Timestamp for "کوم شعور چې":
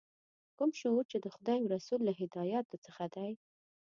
0.57-1.17